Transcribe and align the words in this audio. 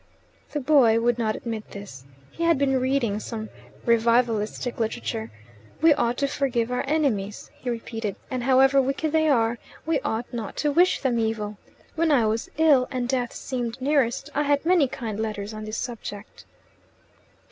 The 0.53 0.59
boy 0.59 0.99
would 0.99 1.19
not 1.19 1.35
admit 1.35 1.69
this. 1.69 2.05
He 2.31 2.41
had 2.43 2.57
been 2.57 2.79
reading 2.79 3.19
some 3.19 3.49
revivalistic 3.85 4.79
literature. 4.79 5.29
"We 5.79 5.93
ought 5.93 6.17
to 6.17 6.27
forgive 6.27 6.71
our 6.71 6.83
enemies," 6.87 7.51
he 7.53 7.69
repeated; 7.69 8.15
"and 8.31 8.41
however 8.41 8.81
wicked 8.81 9.11
they 9.11 9.27
are, 9.27 9.59
we 9.85 9.99
ought 9.99 10.25
not 10.33 10.55
to 10.57 10.71
wish 10.71 11.01
them 11.01 11.19
evil. 11.19 11.59
When 11.93 12.11
I 12.11 12.25
was 12.25 12.49
ill, 12.57 12.87
and 12.89 13.07
death 13.07 13.33
seemed 13.33 13.79
nearest, 13.79 14.31
I 14.33 14.41
had 14.41 14.65
many 14.65 14.87
kind 14.87 15.19
letters 15.19 15.53
on 15.53 15.65
this 15.65 15.77
subject." 15.77 16.45